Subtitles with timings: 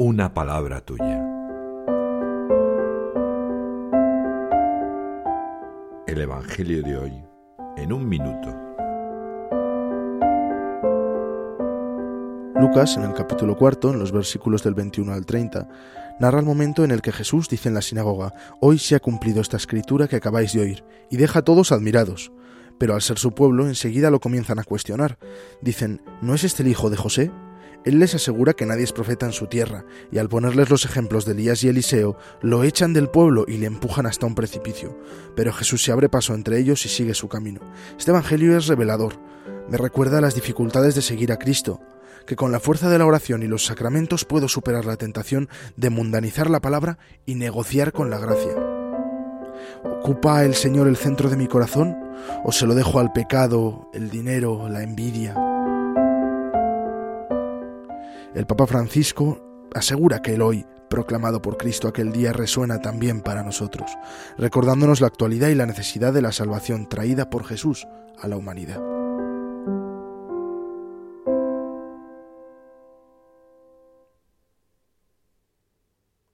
[0.00, 1.26] una palabra tuya.
[6.06, 7.12] El Evangelio de hoy
[7.76, 8.48] en un minuto.
[12.60, 15.68] Lucas, en el capítulo cuarto, en los versículos del 21 al 30,
[16.20, 19.40] narra el momento en el que Jesús dice en la sinagoga, Hoy se ha cumplido
[19.40, 22.30] esta escritura que acabáis de oír, y deja a todos admirados.
[22.78, 25.18] Pero al ser su pueblo, enseguida lo comienzan a cuestionar.
[25.60, 27.32] Dicen, ¿no es este el hijo de José?
[27.88, 31.24] Él les asegura que nadie es profeta en su tierra, y al ponerles los ejemplos
[31.24, 34.94] de Elías y Eliseo, lo echan del pueblo y le empujan hasta un precipicio.
[35.34, 37.62] Pero Jesús se abre paso entre ellos y sigue su camino.
[37.98, 39.14] Este Evangelio es revelador.
[39.70, 41.80] Me recuerda las dificultades de seguir a Cristo,
[42.26, 45.88] que con la fuerza de la oración y los sacramentos puedo superar la tentación de
[45.88, 48.52] mundanizar la palabra y negociar con la gracia.
[49.82, 51.96] ¿Ocupa el Señor el centro de mi corazón
[52.44, 55.34] o se lo dejo al pecado, el dinero, la envidia?
[58.38, 63.42] El Papa Francisco asegura que el hoy, proclamado por Cristo aquel día, resuena también para
[63.42, 63.90] nosotros,
[64.36, 68.80] recordándonos la actualidad y la necesidad de la salvación traída por Jesús a la humanidad.